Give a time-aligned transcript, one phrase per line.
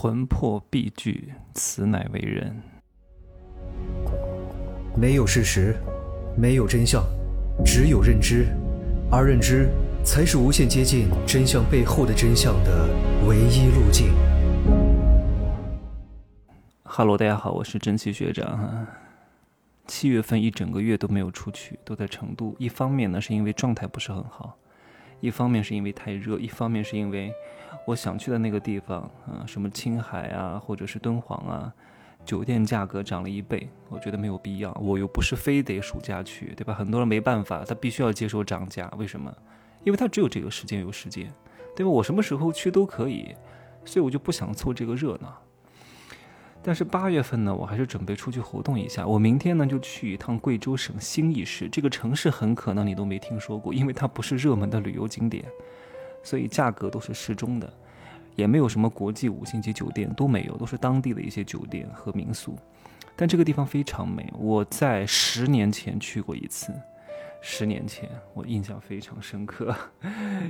[0.00, 2.54] 魂魄必聚，此乃为人。
[4.96, 5.74] 没有事实，
[6.36, 7.02] 没有真相，
[7.66, 8.46] 只有认知，
[9.10, 9.68] 而认知
[10.04, 12.88] 才是无限接近真相背后的真相的
[13.26, 14.14] 唯一路径。
[16.84, 18.86] 哈喽，大家好，我是真奇学长哈。
[19.88, 22.54] 七月份一整个月都没有出去，都在成都。
[22.60, 24.56] 一方面呢，是因为状态不是很好；
[25.20, 27.32] 一方面是因为太热；一方面是因为
[27.86, 31.72] 我想去的那个地方啊，什么青海啊，或者是敦煌啊，
[32.24, 34.72] 酒店价格涨了一倍，我觉得没有必要。
[34.80, 36.72] 我又不是非得暑假去，对吧？
[36.72, 38.92] 很多人没办法，他必须要接受涨价。
[38.96, 39.34] 为什么？
[39.84, 41.32] 因为他只有这个时间有时间，
[41.74, 41.90] 对吧？
[41.90, 43.34] 我什么时候去都可以，
[43.84, 45.40] 所以我就不想凑这个热闹。
[46.68, 49.06] 但是八月份呢，我还是准备出去活动一下。
[49.06, 55.42] 我明天呢就去一趟贵州省兴义市，这个城市很可能你都没听说过，因为它不是热门的旅游景点，
[56.22, 57.72] 所以价格都是适中的，
[58.36, 62.54] 也没有什么国际五星级酒店都没有，都是当地的一些酒店和民宿。
[63.16, 66.70] 但这个地方非常美，我在十年前去过一次，
[67.40, 69.74] 十年前我印象非常深刻，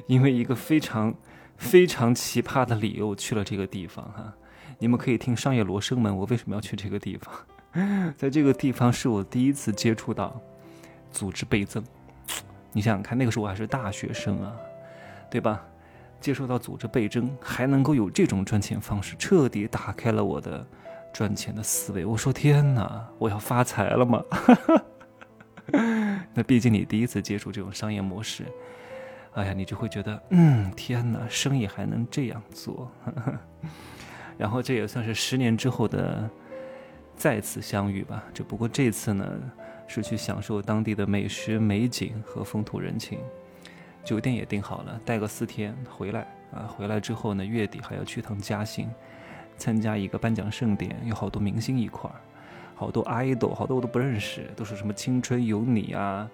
[0.08, 1.14] 因为一个非常
[1.56, 4.34] 非常奇葩的理由去了这个地方哈。
[4.78, 8.12] 你们可以听商业罗生门，我为什么要去这个地方？
[8.16, 10.40] 在这个地方是我第一次接触到
[11.10, 11.82] 组织倍增。
[12.72, 14.52] 你想想看，那个时候我还是大学生啊，
[15.30, 15.64] 对吧？
[16.20, 20.66] 接触到组织倍增，还能够有这种赚钱方式，彻底打开了我的
[21.12, 22.04] 赚钱的思维。
[22.04, 24.22] 我说天哪，我要发财了吗？
[26.34, 28.44] 那毕竟你第一次接触这种商业模式，
[29.34, 32.90] 哎呀，你就会觉得，嗯，天哪，生意还能这样做。
[34.38, 36.30] 然后这也算是十年之后的
[37.16, 38.24] 再次相遇吧。
[38.32, 39.26] 只不过这次呢，
[39.86, 43.18] 是去享受当地的美食美景和风土人情。
[44.04, 46.20] 酒店也订好了，待个四天回来
[46.52, 46.62] 啊。
[46.66, 48.88] 回来之后呢，月底还要去趟嘉兴，
[49.58, 52.16] 参加一个颁奖盛典，有好多明星一块儿，
[52.74, 56.30] 好多 idol，好多我都不认识，都是什么青春有你啊，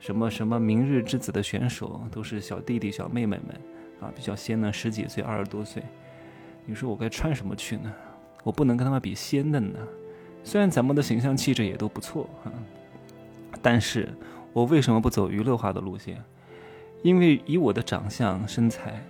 [0.00, 3.60] 什么什么明日之子的选手，都是小弟弟小妹妹们
[4.00, 5.80] 啊，比较鲜嫩，十几岁二十多岁。
[6.64, 7.92] 你说我该穿什么去呢？
[8.44, 9.78] 我不能跟他们比鲜嫩呢。
[10.44, 12.50] 虽然咱们的形象气质也都不错哈，
[13.60, 14.08] 但是
[14.52, 16.22] 我为什么不走娱乐化的路线？
[17.02, 19.00] 因为以我的长相身材，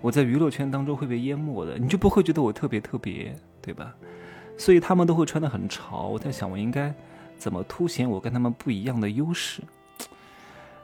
[0.00, 3.94] 我在娱乐圈当中会被淹没的，你就不会觉得我特别特别，对吧？
[4.58, 6.08] 所以他们都会穿得很潮。
[6.08, 6.94] 我在想，我应该
[7.38, 9.62] 怎么凸显我跟他们不一样的优势？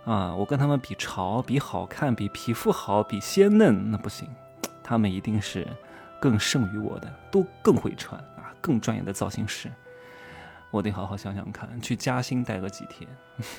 [0.05, 4.27] 啊，我跟他们比潮、比好看、比皮肤好、比鲜嫩，那不行，
[4.83, 5.67] 他们一定是。
[6.21, 9.71] 更胜于我的，都更会穿啊，更专业的造型师，
[10.71, 13.09] 我得好好想想看，去嘉兴待个几天。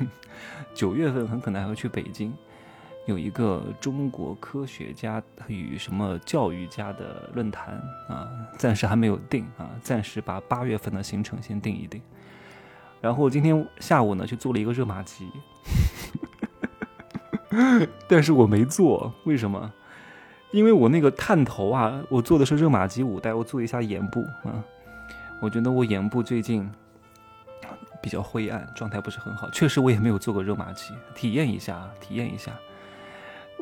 [0.75, 2.33] 九月份很可能还会去北京，
[3.05, 12.01] 有一个中国科学家与什么教育家的论坛啊，暂时还没有定啊，暂时把八月份的行程先定一定。
[13.01, 15.31] 然后今天下午呢，去做了一个热玛吉，
[18.09, 19.73] 但是我没做，为什么？
[20.51, 24.63] 因为我那个探头啊，我做的是热玛吉五代，我做一下眼部啊。
[25.39, 26.67] 我觉得我眼部最近
[28.01, 29.47] 比较灰暗，状态不是很好。
[29.51, 32.51] 确实，我也没有做过热玛吉，体验一下，体验一下。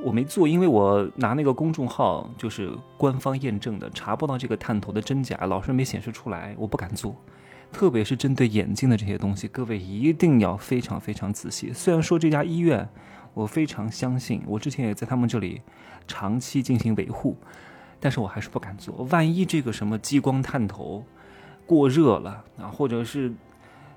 [0.02, 7.14] 我没做，因为我拿那个公众号就是官方验证的，查不到这个探头的真假，老是没显示出来，我不敢做。
[7.70, 11.74] 特别是针对眼睛的这些东西，各位一定要非常非常仔细。
[11.74, 12.88] 虽然说这家医院。
[13.38, 15.62] 我非常相信，我之前也在他们这里
[16.08, 17.38] 长期进行维护，
[18.00, 19.08] 但是我还是不敢做。
[19.12, 21.06] 万一这个什么激光探头
[21.68, 23.32] 过热了啊，或者是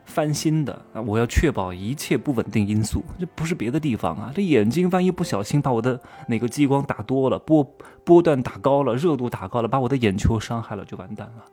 [0.05, 3.03] 翻新的啊，我要确保一切不稳定因素。
[3.19, 7.65] 这不是别的地方啊，这眼睛万一不小心把我的哪个激光打多了，波
[8.05, 11.45] 波段打高了，热度打高了，把我的眼球伤害了，就完蛋了，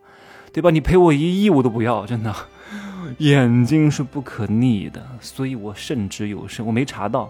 [0.51, 0.71] 对吧？
[0.71, 2.35] 你赔我一亿我都不要，真的，
[3.19, 7.29] 眼睛是不可逆的，所以我慎之又慎，我没查到。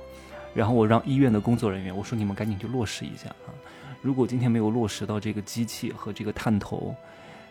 [0.54, 3.54] 然后我让医院的工作人员我说你们赶紧去落实一下啊！
[4.02, 6.96] 如果今天没有落实到这个机器和这个探头，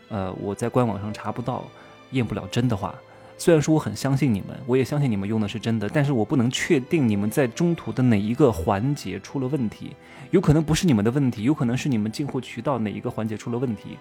[0.08, 1.64] 呃，我在官网上查不到，
[2.12, 2.94] 验不了真的话，
[3.36, 9.94] 虽然说我很相信你们，我也相信你们用的是真的，但是我不能确定你们在中途的哪一个环节出了问题，
[10.30, 13.98] 有可能不是你们的问题，有可能是你们进货渠道哪一个环节出了问题，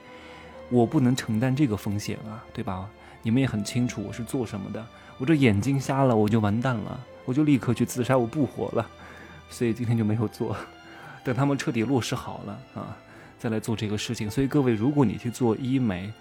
[0.70, 2.88] 我不能承担这个风险啊，对吧？
[3.24, 4.86] 你们也很清楚我是做什么的，
[5.18, 7.00] 我这眼睛瞎了我就完蛋了。
[7.26, 8.88] 我就立刻去自杀，我不活了，
[9.50, 10.56] 所以今天就没有做。
[11.24, 12.96] 等他们彻底落实好了啊，
[13.38, 14.30] 再来做这个事情。
[14.30, 16.12] 所以各位，如果你去做医美，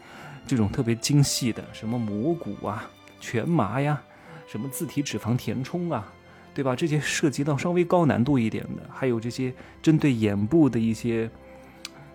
[0.46, 2.90] 这种特别精细的，什么磨骨啊、
[3.20, 4.00] 全麻呀、
[4.46, 6.10] 什么自体脂肪填充啊，
[6.54, 6.74] 对吧？
[6.74, 9.52] 这些涉及到稍微高难度一点的，还有这些
[9.82, 11.30] 针对眼部的一些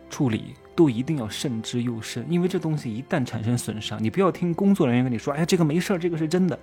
[0.09, 0.55] 处理。
[0.75, 6.57] 都一定要慎之又慎，因为这东西一旦产生损伤，你不要听工作人员跟你说，哎呀，这个没事儿，这个是真的，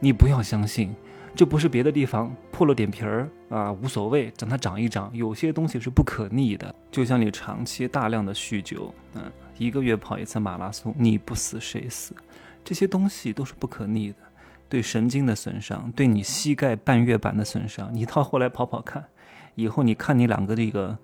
[0.00, 0.94] 你不要相信，
[1.36, 5.10] 这不是别的地方破了点皮儿啊，无所谓，等它长一长。
[5.12, 9.22] 有些东西是不可逆的，就像你长期大量的酗酒，嗯，
[9.58, 12.14] 一个月跑一次马拉松，你不死谁死？
[12.62, 14.16] 这些东西都是不可逆的，
[14.68, 19.04] 对神经的损伤，对你膝盖半月板的损伤，你到后来跑跑看，
[19.56, 20.96] 以后你看你两个这个。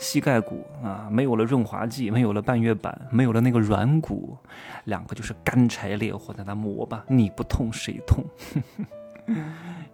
[0.00, 4.38] 膝盖骨啊，没有了润滑剂，没有了半月板，没有了那个软骨，
[4.84, 8.24] 两个就是干柴烈火在那磨吧，你不痛谁痛？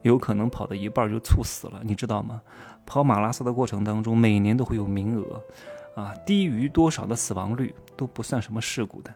[0.03, 2.41] 有可能跑到一半就猝死了，你知道吗？
[2.87, 5.43] 跑马拉松的过程当中，每年都会有名额，
[5.95, 9.13] 啊，低于多少的死亡率都不算什么事故的。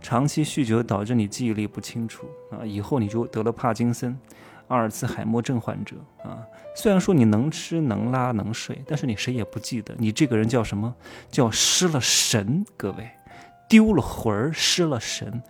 [0.00, 4.18] 长期酗酒导致你记忆力不清楚啊，以后你就得了帕金森。
[4.68, 5.94] 阿尔茨海默症患者
[6.24, 6.42] 啊，
[6.74, 10.92] 虽然说你能吃能拉能睡，但是你谁也不记得你这个人叫什么？
[11.30, 12.64] 叫失了神。
[12.76, 13.08] 各位，
[13.68, 15.40] 丢了魂儿，失了神。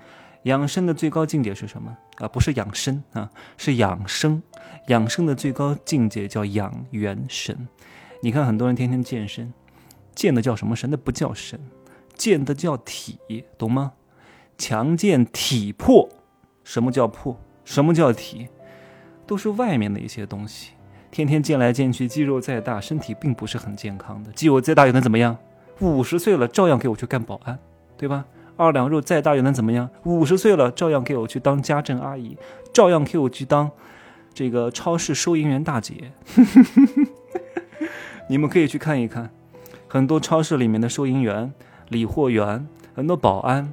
[0.47, 2.29] 养生的最高境界是什么啊？
[2.29, 4.41] 不是养生啊，是养生。
[4.87, 7.67] 养生的最高境界叫养元神。
[8.23, 9.53] 你看很多人天天健身，
[10.15, 10.89] 健的叫什么神？
[10.89, 11.59] 那不叫神，
[12.15, 13.19] 健的叫体，
[13.59, 13.95] 懂吗？
[14.57, 16.09] 强健体魄。
[16.63, 17.37] 什么叫魄？
[17.65, 18.47] 什么叫体？
[19.27, 20.71] 都是外面的一些东西，
[21.11, 24.31] 天天健来健去，肌肉再大，身体并不是很健康的。
[24.31, 25.37] 肌肉再大又能怎么样？
[25.81, 27.59] 五十岁了照样给我去干保安，
[27.97, 28.25] 对吧？
[28.57, 29.89] 二两肉再大又能怎么样？
[30.05, 32.37] 五十岁了照样给我去当家政阿姨，
[32.73, 33.71] 照样给我去当
[34.33, 36.13] 这个超市收银员大姐。
[38.29, 39.31] 你们可以去看一看，
[39.89, 41.53] 很多超市里面的收银员、
[41.89, 43.73] 理货员，很多保安。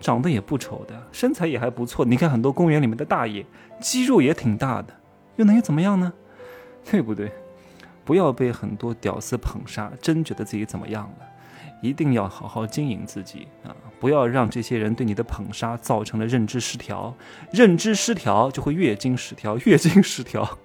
[0.00, 2.04] 长得也不丑的，身材也还不错。
[2.04, 3.44] 你看很多公园里面的大爷，
[3.80, 4.94] 肌肉也挺大的，
[5.34, 6.12] 又能又怎么样呢？
[6.88, 7.32] 对不对？
[8.04, 11.27] 不要被很多屌丝捧杀，真觉得自己怎么样了？
[11.80, 13.74] 一定要好好经营自己啊！
[14.00, 17.14] 不要让这些人对你的捧杀造成了认知失调，
[17.52, 20.58] 认知失调就会月经失调， 月经失调，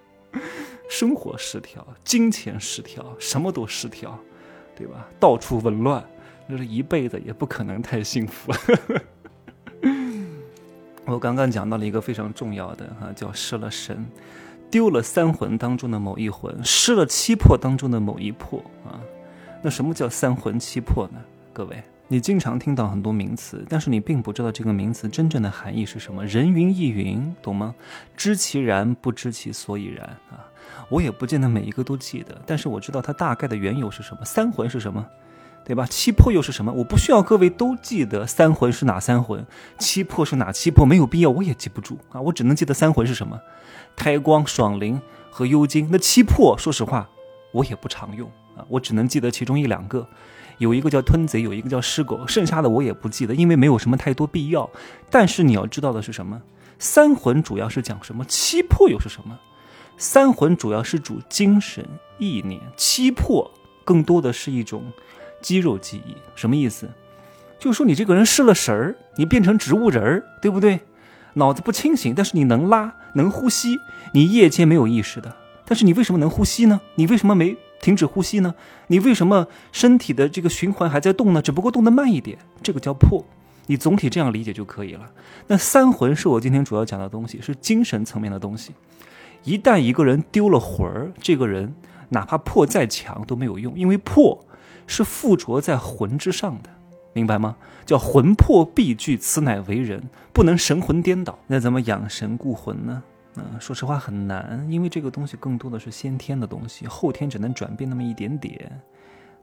[0.89, 4.17] 生活失调，金钱失调，什么都失调，
[4.75, 5.07] 对吧？
[5.19, 6.03] 到处紊乱，
[6.47, 8.51] 那是一辈子也不可能太幸福。
[11.05, 14.05] 我刚刚讲到了一个非常重要的哈，叫失了神，
[14.71, 18.99] 丢了三魂当中的某一魂，失了七魄当中的某一魄啊。
[19.65, 21.21] 那什么叫三魂七魄呢？
[21.53, 26.25] 各位，你经常听到很多名词，但是你并不知道这个名词真正的含义是什么。
[26.25, 27.73] 人云亦云，懂吗？
[28.17, 30.43] 知其然，不知其所以然啊。
[30.89, 34.25] 我也不见得每一个都记得，但是我知道它大概的缘由是什么。
[34.25, 35.05] 三魂是什么？
[35.63, 35.85] 对吧？
[35.85, 36.73] 七魄又是什么？
[36.73, 39.45] 我不需要各位都记得三魂是哪三魂，
[39.79, 42.19] 七魄是哪七魄，没有必要，我也记不住啊。
[42.19, 43.39] 我只能记得三魂是什么：
[43.95, 45.01] 胎光、爽灵
[45.31, 45.87] 和幽精。
[45.89, 47.09] 那七魄，说实话，
[47.53, 50.05] 我也不常用啊，我只能记得其中一两个，
[50.57, 54.69] 有一个叫吞贼，有一个叫尸狗，剩下的我也不记得，因为没有什么太多必要。
[55.09, 56.41] 但是你要知道的是什么？
[56.77, 58.25] 三魂主要是讲什么？
[58.25, 59.39] 七魄又是什么？
[59.97, 63.49] 三魂主要是主精神意念，七魄
[63.85, 64.83] 更多的是一种。
[65.41, 66.89] 肌肉记忆什么意思？
[67.59, 70.79] 就说你这个人失了神儿，你变成植物人儿，对不对？
[71.33, 73.77] 脑子不清醒，但是你能拉，能呼吸。
[74.13, 76.81] 你夜间没有意识的，但是你为什么能呼吸呢？
[76.95, 78.55] 你为什么没停止呼吸呢？
[78.87, 81.41] 你为什么身体的这个循环还在动呢？
[81.41, 83.25] 只不过动得慢一点，这个叫魄。
[83.67, 85.11] 你总体这样理解就可以了。
[85.47, 88.73] 那三魂是我今天主要讲的东西，是精神层面的东西。
[89.43, 91.73] 一旦一个人丢了魂儿，这个人
[92.09, 94.45] 哪怕魄再强都没有用，因为魄。
[94.85, 96.69] 是附着在魂之上的，
[97.13, 97.55] 明白吗？
[97.85, 101.39] 叫魂魄必具，此乃为人，不能神魂颠倒。
[101.47, 103.01] 那怎么养神固魂呢？
[103.35, 108.81] 嗯，说实话很难，因为这个东西更多的是先天的东西，后天只能转变那么一点点，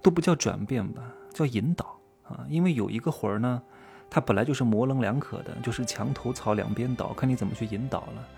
[0.00, 2.44] 都不叫转变吧，叫引导啊。
[2.48, 3.60] 因为有一个魂儿呢，
[4.08, 8.28] 它本来就是模棱两可的，就是墙头草两边倒，看你怎么去引导了。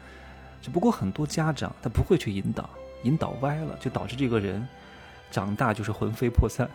[0.61, 2.71] 只不过很多家长他不会去引导，
[3.03, 4.67] 引导歪了，就导致这个人。
[5.31, 6.69] 长大就是魂飞魄散，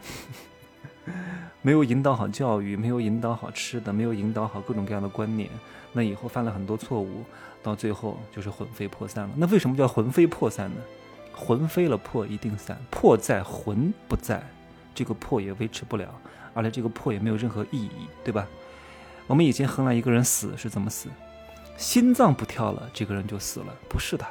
[1.62, 5.48] 没有引导好教育，没有引导好吃的，没有引导好各种各样的观念，
[5.94, 7.24] 那以后犯了很多错误，
[7.68, 9.30] 到最后就是魂飞魄散了。
[9.36, 10.78] 那为什么叫魂飞魄散呢？
[11.36, 12.78] 魂飞了，魄一定散。
[12.90, 14.42] 魄在，魂不在，
[14.96, 16.08] 这个魄也维持不了，
[16.54, 18.48] 而且这个魄也没有任何意义，对吧？
[19.28, 21.10] 我们以前衡量一个人死是怎么死？
[21.76, 23.68] 心脏不跳了，这个人就死了？
[23.88, 24.26] 不是的，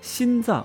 [0.00, 0.64] 心脏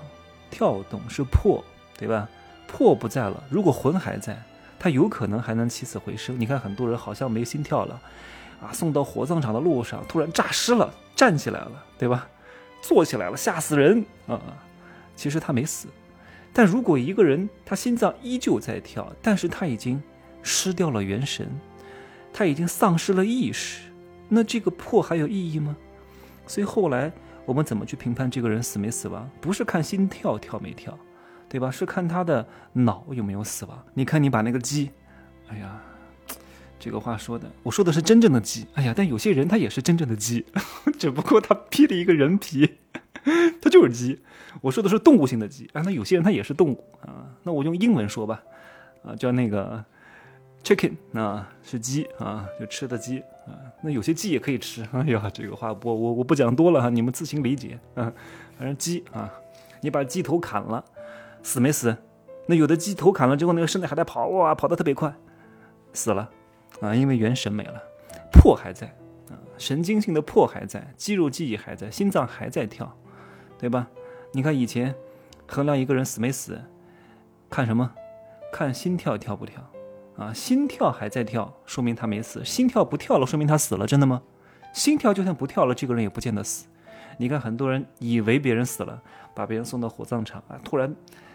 [0.50, 1.62] 跳动是魄，
[1.98, 2.28] 对吧？
[2.66, 4.42] 魄不在了，如果魂还在，
[4.78, 6.38] 他有可能还能起死回生。
[6.38, 8.00] 你看很多人好像没心跳了，
[8.62, 12.28] 啊，送到火葬场的路上突然诈尸了，站起来了，对吧？
[12.80, 14.40] 坐起来了，吓死人啊！
[15.16, 15.88] 其实他没死。
[16.52, 20.00] 但如果一个人他心脏依旧在跳，但是他已经
[20.44, 21.48] 失掉了元神，
[22.32, 23.90] 他已经丧失了意识，
[24.28, 25.76] 那这个破还有意义吗？
[26.46, 27.10] 所以后来
[27.44, 29.28] 我们怎么去评判这个人死没死亡？
[29.40, 30.96] 不是看心跳跳没跳，
[31.48, 31.68] 对吧？
[31.68, 33.76] 是看他的脑有没有死亡。
[33.92, 34.92] 你看你把那个鸡，
[35.48, 35.82] 哎呀，
[36.78, 38.66] 这个话说的，我说的是真正的鸡。
[38.74, 40.44] 哎呀，但有些人他也是真正的鸡，
[40.98, 42.76] 只不过他披了一个人皮，
[43.60, 44.20] 他就是鸡。
[44.60, 47.26] 我说的是动物性的鸡啊，那有些人他也是动物啊。
[47.42, 48.42] 那我用英文说吧，
[49.02, 49.84] 啊，叫那个。
[50.64, 53.54] Chicken 啊，是鸡啊，就吃的鸡啊。
[53.80, 54.86] 那有些鸡也可以吃。
[54.92, 58.12] 哎呀，这个话我我我不讲多了哈，你们自行理解啊。
[58.58, 59.32] 反正鸡啊，
[59.80, 60.84] 你把鸡头砍了，
[61.44, 61.96] 死没死？
[62.48, 65.14] 那有的鸡头砍了之后，那个身子还在跑，哇，跑得特别快，
[65.92, 66.28] 死了
[66.80, 67.82] 啊，因为元神没了，
[68.32, 68.86] 魄还在
[69.30, 72.96] 啊，神经性的魄还在，肌肉记忆还在，心脏还在跳，
[73.58, 73.88] 对吧？
[74.32, 74.94] 你看以前
[75.46, 76.60] 衡量一个人死没死，
[77.50, 77.92] 看什么？
[78.52, 79.62] 看心跳跳不跳。
[80.16, 83.86] 啊，心跳还在跳，说明他没死；心跳不跳了，说明他死了。
[83.86, 84.20] 真的吗？
[84.72, 86.66] 心跳就算不跳了，这个人也不见得死。
[87.18, 89.00] 你看，很多人以为别人死了，
[89.32, 90.92] 把别人送到火葬场啊，突然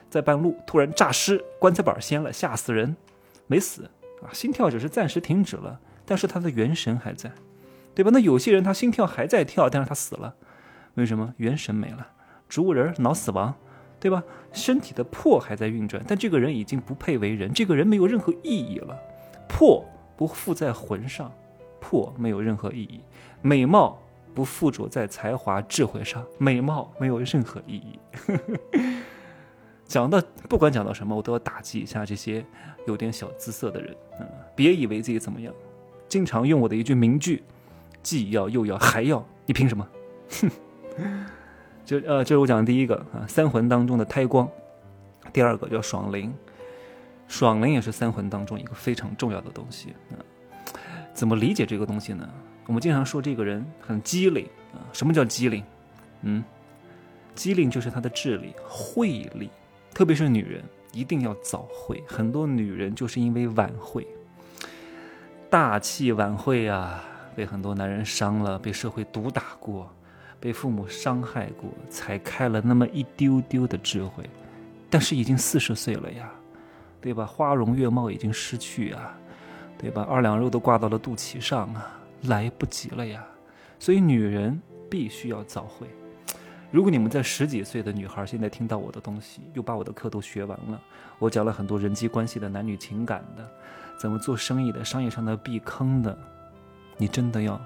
[0.09, 2.93] 在半路突然诈尸，棺材板掀了，吓死人，
[3.47, 3.89] 没死
[4.31, 7.31] 心跳只是暂时停止了，但是他的元神还在，
[7.95, 8.11] 对吧？
[8.13, 10.35] 那有些人他心跳还在跳，但是他死了，
[10.93, 11.33] 为什么？
[11.37, 12.07] 元神没了，
[12.47, 13.55] 植物人脑死亡。
[13.99, 14.21] 对吧？
[14.51, 18.99] 身体的魄还在运转，但这个人已经不配为人，这个人没有任何意义了。
[19.47, 19.85] 魄
[20.17, 21.31] 不附在魂上，
[21.79, 22.99] 魄没有任何意义。
[23.41, 23.97] 美貌
[24.33, 27.97] 不附着在才华智慧上，美貌没有任何意义。
[29.85, 32.43] 讲到不管讲到什么，我都要打击一下这些
[32.87, 33.95] 有点小姿色的人。
[34.19, 35.53] 嗯，别以为自己怎么样，
[36.07, 37.43] 经常用我的一句名句：
[38.01, 39.87] 既要又要还要，你凭什么？
[40.97, 41.25] 哼！
[41.85, 44.49] 就呃，这是我讲的第一个啊，三魂当中的胎光。
[45.31, 46.33] 第二个叫爽灵，
[47.27, 50.15] 爽灵也是三魂当中一个非常重要的东西啊。
[51.13, 52.27] 怎么理解这个东西呢？
[52.67, 54.79] 我们经常说这个人很机灵啊。
[54.93, 55.63] 什么叫机灵？
[56.21, 56.43] 嗯，
[57.35, 59.49] 机灵就是他的智力、慧力，
[59.93, 62.03] 特别是女人一定要早慧。
[62.07, 64.07] 很多女人就是因为晚慧，
[65.49, 67.03] 大器晚慧啊，
[67.35, 69.89] 被很多男人伤了，被社会毒打过。
[70.39, 74.29] 被父母伤害过，才开了那么一丢丢的智慧，
[74.89, 76.29] 但是已经四十岁了呀，
[76.99, 77.25] 对吧？
[77.25, 79.15] 花容月貌已经失去啊，
[79.77, 80.05] 对吧？
[80.09, 83.25] 二两肉都挂到了肚脐上啊，来不及了呀。
[83.79, 85.87] 所以女人必须要早慧。
[86.73, 90.81] 如果你们在十几岁的女孩现在听到我的东西，又把我的课都学完了，
[91.19, 93.47] 我讲了很多人际关系的男女情感的，
[93.95, 96.17] 怎么做生意的，商业上的避坑的，
[96.97, 97.61] 你真的要。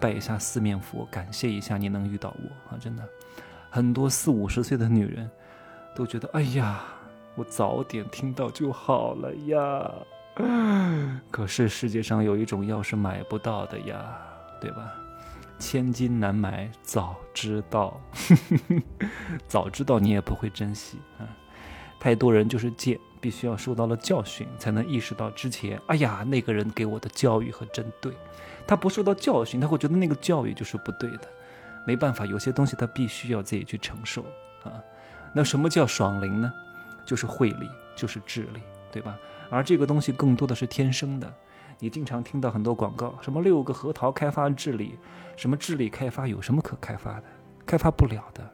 [0.00, 2.78] 拜一下四面佛，感谢一下你能遇到我啊！
[2.78, 3.02] 真的，
[3.68, 5.28] 很多四五十岁的女人
[5.92, 6.84] 都觉得，哎呀，
[7.34, 9.92] 我早点听到就好了呀。
[11.32, 14.16] 可是世界上有一种药是买不到的呀，
[14.60, 14.94] 对吧？
[15.58, 18.00] 千金难买早知道，
[19.48, 21.26] 早知道你也不会珍惜啊。
[22.00, 28.12] 太多人就是贱，必须要受到了教训，才能意识到之前，哎呀，那个人给我的教育和针对。
[28.66, 31.28] 他不受到教训，他会觉得那个教育就是不对的。
[31.86, 34.22] 没办法，有些东西他必须要自己去承受
[34.62, 34.72] 啊。
[35.32, 36.52] 那什么叫爽灵呢？
[37.04, 38.60] 就是慧力，就是智力，
[38.92, 39.18] 对吧？
[39.50, 41.34] 而这个东西更多的是天生的。
[41.80, 44.96] 你经常听到很多广告，什么六个核桃开发智力，
[45.36, 47.24] 什么智力开发，有什么可开发的？
[47.64, 48.48] 开发不了的。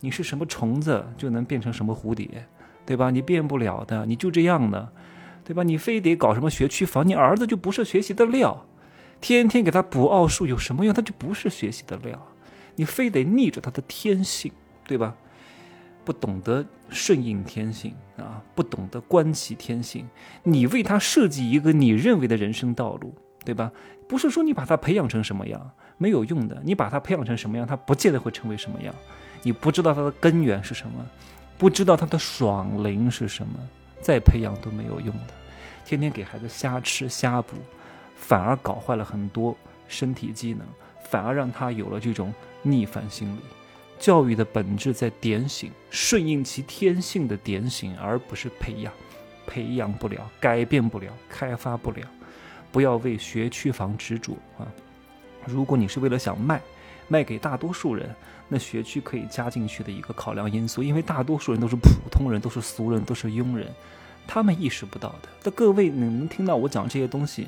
[0.00, 2.46] 你是什么虫子就能变成什么蝴蝶，
[2.84, 3.10] 对吧？
[3.10, 4.92] 你变不了的，你就这样的，
[5.44, 5.62] 对吧？
[5.62, 8.66] 你非得搞什么学区房，你儿子就不是学习的料。
[9.20, 10.94] 天天给他补奥数有什么用？
[10.94, 12.26] 他就不是学习的料。
[12.76, 14.52] 你非得逆着他的天性，
[14.86, 15.16] 对吧？
[16.04, 20.08] 不懂得顺应天性啊，不懂得观其天性。
[20.42, 23.14] 你为他设计一个你认为的人生道路，
[23.44, 23.70] 对吧？
[24.08, 26.60] 不是说你把他培养成什么样没有用的。
[26.64, 28.94] 你把他培养成什么样，他不见得会成为什么样。
[29.42, 31.06] 你不知道他的根源是什么，
[31.56, 33.58] 不知道他的爽灵是什么，
[34.00, 35.34] 再培养都没有用的。
[35.84, 37.54] 天天给孩子瞎吃瞎补。
[38.20, 40.66] 反而搞坏了很多身体机能，
[41.08, 43.40] 反而让他有了这种逆反心理。
[43.98, 48.92] 教育的本质在点醒，顺应其天性的点醒，而不是培养。
[49.46, 52.02] 培养不了，改变不了，开发不了。
[52.70, 54.68] 不要为学区房执着啊！
[55.46, 56.60] 如果你是为了想卖，
[57.08, 58.14] 卖给大多数人，
[58.46, 63.66] 那学区可以加进去的一个考量因素，因为大多数人都是普通人，都是俗人，都是庸人，
[64.26, 65.28] 他们意识不到的。
[65.42, 67.46] 那各位，你能听到我讲这些东西？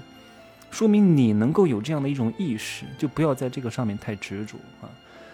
[0.71, 4.88] 说明你能够有这样的一种意识，就不要在这个上面太执着啊。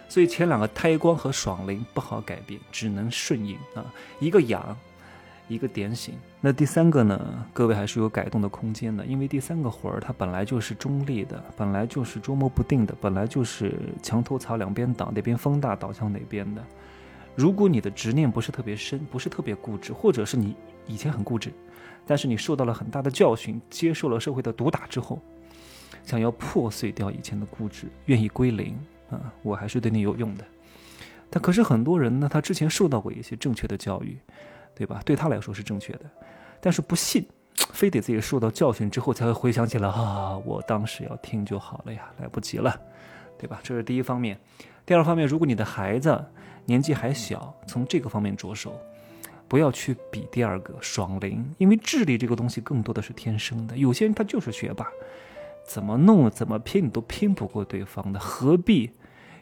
[0.08, 3.84] 所以前两个胎光和爽灵不好改变，只能顺应啊。
[4.20, 4.76] 一个养，
[5.48, 6.14] 一个点醒。
[6.40, 16.62] 那第三个呢，各位还是有改动的空间的，因为第三个魂儿它本来就是中立的，本来就是捉摸不定的，本来就是墙头草两边倒，哪边风大倒向哪边的。
[17.34, 20.54] 如果你的执念不是特别深，不是特别固执，或者是你
[20.86, 21.52] 以前很固执，
[22.06, 25.20] 但是你受到了很大的教训，接受了社会的毒打之后，
[26.04, 28.78] 想要破碎掉以前的固执，愿意归零
[29.10, 30.44] 啊，我还是对你有用的。
[31.28, 34.16] 但可是很多人呢，他之前受到过一些正确的教育，
[34.74, 35.02] 对吧？
[35.04, 36.00] 对他来说是正确的，
[36.60, 37.26] 但是不信，
[37.72, 42.78] 非得自己受到教训之后才会回想起来啊，我当时要听就好了呀，来不及了，
[43.36, 43.60] 对吧？
[43.62, 44.38] 这是第一方面。
[44.84, 46.24] 第二方面，如果你的孩子，
[46.64, 48.78] 年纪还小，从这个方面着手，
[49.48, 53.76] 不要去比第二个爽灵，因为智力这个东西更多的是天生的。
[53.76, 54.86] 有些人他就是学霸，
[55.66, 58.90] 怎么弄怎么拼你都拼不过对方的，何必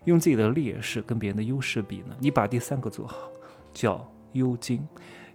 [0.04, 2.16] 用自己的劣势跟别人的优势比呢？
[2.18, 3.30] 你把第三个做好，
[3.72, 4.86] 叫幽精，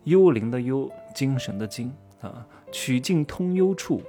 [0.03, 4.01] 幽灵的幽，精神的精啊，曲径通幽处，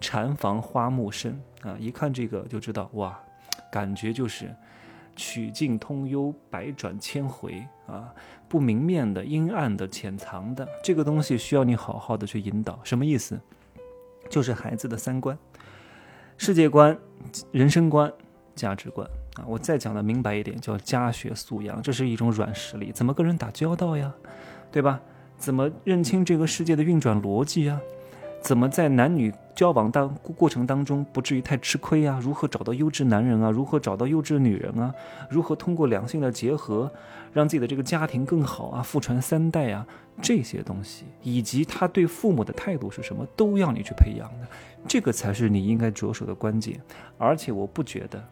[0.00, 3.18] 禅房花木深啊，一看这个就知道哇，
[3.72, 4.54] 感觉就是。
[5.18, 8.12] 曲径通幽，百转千回啊！
[8.50, 12.78] 不明面的、阴暗的、潜藏的，这个东西需要你好好的去引导。
[12.84, 13.40] 什么意思？
[14.28, 15.34] 就是孩子的三观、
[16.38, 16.96] 世界观、
[17.50, 18.12] 人生观、
[18.54, 19.44] 价值观啊！
[19.46, 22.92] 我再讲的明白一点，叫家学素养，这是一种软实力。
[22.92, 24.12] 怎么跟人打交道呀？
[24.70, 25.00] 对吧？
[25.38, 27.80] 怎么认清这个世界的运转逻辑呀？
[28.42, 32.20] 怎么在男女交往当过程当中不至于太吃亏啊？
[32.22, 33.50] 如何找到优质男人啊？
[33.50, 34.94] 如何找到优质女人啊？
[35.30, 36.90] 如何通过两性的结合，
[37.32, 38.82] 让自己的这个家庭更好啊？
[38.82, 39.86] 父传三代啊？
[40.22, 44.46] 这些东西，以及他对父母的态度是什么，都要你去培养的。
[44.86, 46.80] 这个才是你应该着手的关键。
[47.18, 48.22] 而且我不觉得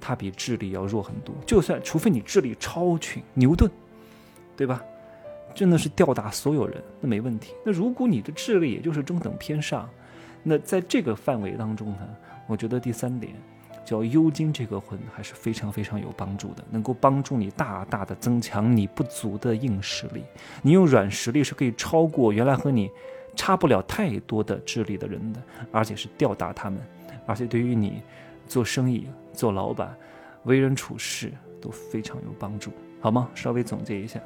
[0.00, 1.34] 他比智力要弱很多。
[1.46, 3.70] 就算除非你智力超群，牛顿，
[4.56, 4.82] 对吧？
[5.52, 7.52] 真的是吊打所有人，那没问题。
[7.66, 9.90] 那如果你的智力也就是中等偏上，
[10.44, 12.08] 那在这个范围当中呢，
[12.46, 13.34] 我觉得第三点
[13.84, 20.22] 叫幽精这个魂还是非常非常有帮助的，能够帮助你大大的增强你不足的硬实力。
[20.62, 22.88] 你用软实力是可以超过原来和你
[23.36, 26.80] 差不了太多的智力的人的，而且是吊打他们，
[27.26, 28.02] 而且对于你
[28.46, 29.96] 做生意、做老板、
[30.44, 33.28] 为人处事都非常有帮助，好吗？
[33.34, 34.20] 稍微总结一下。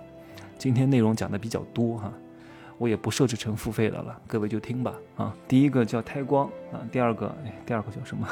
[0.57, 2.13] 今天内容讲的比较多哈，
[2.79, 5.37] 我也不设置成付费的了，各位就听吧啊。
[5.47, 8.29] 第一个叫胎光啊，第二个哎，第二个叫什么？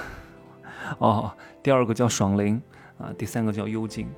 [0.98, 1.32] 哦，
[1.62, 2.60] 第二个叫爽灵
[2.98, 4.08] 啊，第三个叫幽精，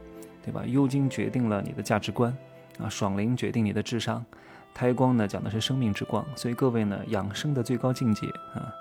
[0.44, 0.62] 对吧？
[0.66, 2.34] 幽精决定了你的价值观
[2.78, 4.24] 啊，爽灵决定你的智商，
[4.74, 8.74] 胎光呢讲的是生命之光，所以各位呢，养生的最高境界啊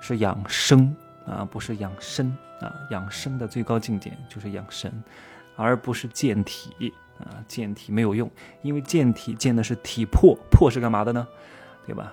[0.00, 4.90] 是养生啊，不是养生啊，养生的最高境界就是养神，
[5.56, 6.94] 而不是健体。
[7.18, 8.28] 啊，健体没有用，
[8.62, 11.24] 因为健体健的是体魄，魄是干嘛的呢？
[11.86, 12.12] 对吧？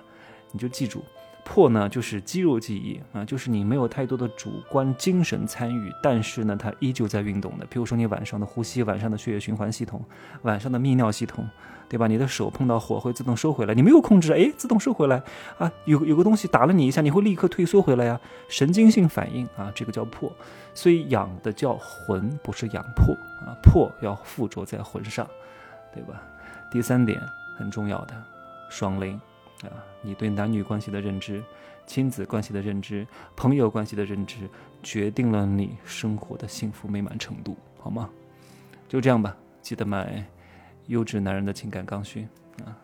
[0.52, 1.04] 你就记住。
[1.52, 7.66] 破呢，就是肌肉记忆啊，就是你没有太多的主观精神参与，但是呢，它依旧在运动的。
[7.66, 10.00] 比如说你晚上的呼吸，晚上的血液循环系统，
[10.42, 11.44] 晚上的泌尿系统，
[11.88, 12.06] 对吧？
[12.06, 15.20] 你的手碰到火会自动收回来，你没有控制，哎，自动收回来
[15.58, 15.68] 啊。
[15.86, 20.32] 有有个东西打了你一下，你会立刻退缩回来呀，神经性反应啊，这个叫破。
[20.72, 23.12] 所以养的叫魂，不是养魄
[23.44, 25.26] 啊，魄要附着在魂上，
[25.92, 26.22] 对吧？
[26.70, 27.20] 第三点
[27.58, 28.14] 很重要的，
[28.68, 29.20] 双灵。
[29.62, 31.42] 啊，你对男女关系的认知、
[31.86, 34.48] 亲子关系的认知、朋友关系的认知，
[34.82, 38.08] 决定了你生活的幸福美满程度，好吗？
[38.88, 40.18] 就这样吧，记得买
[40.86, 42.26] 《优质男人的情感刚需》
[42.64, 42.76] 啊，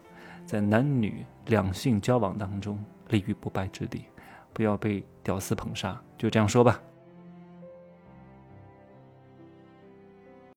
[0.45, 4.05] 在男女两性交往当中立于不败之地，
[4.53, 6.01] 不要被屌丝捧杀。
[6.19, 6.81] 就这样说吧。